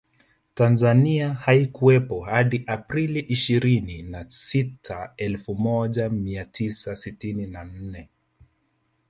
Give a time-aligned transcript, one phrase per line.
[0.53, 8.09] Tanzania haikuwepo hadi Aprili ishirini na sita elfu moja mia tisa sitini na nne